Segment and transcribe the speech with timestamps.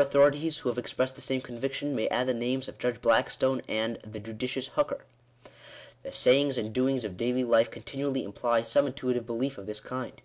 [0.00, 3.98] authorities who have expressed the same conviction, may add the names of Judge Blackstone and"
[4.10, 5.04] the judicious Hooker."
[6.02, 10.22] The sayings and doings of daily life continually imply some intuitive belief of this kind.